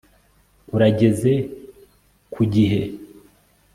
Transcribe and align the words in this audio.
Urageze 0.75 1.33
ku 2.33 2.41
gihe 2.53 2.81